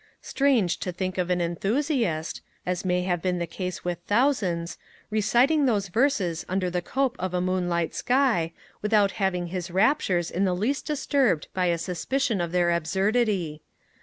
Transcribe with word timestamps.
Strange 0.23 0.79
to 0.79 0.91
think 0.91 1.19
of 1.19 1.29
an 1.29 1.39
enthusiast, 1.39 2.41
as 2.65 2.83
may 2.83 3.03
have 3.03 3.21
been 3.21 3.37
the 3.37 3.45
case 3.45 3.85
with 3.85 3.99
thousands, 4.07 4.79
reciting 5.11 5.67
those 5.67 5.89
verses 5.89 6.43
under 6.49 6.71
the 6.71 6.81
cope 6.81 7.15
of 7.19 7.35
a 7.35 7.39
moonlight 7.39 7.93
sky, 7.93 8.51
without 8.81 9.11
having 9.11 9.45
his 9.53 9.69
raptures 9.69 10.31
in 10.31 10.43
the 10.43 10.55
least 10.55 10.87
disturbed 10.87 11.49
by 11.53 11.67
a 11.67 11.77
suspicion 11.77 12.41
of 12.41 12.51
their 12.51 12.71
absurdity! 12.71 13.61